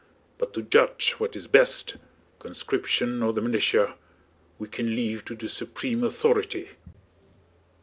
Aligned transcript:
But 0.39 0.55
to 0.55 0.63
judge 0.63 1.11
what 1.19 1.35
is 1.35 1.45
best—conscription 1.45 3.21
or 3.21 3.33
the 3.33 3.41
militia—we 3.43 4.67
can 4.67 4.95
leave 4.95 5.23
to 5.25 5.35
the 5.35 5.47
supreme 5.47 6.03
authority...." 6.03 6.69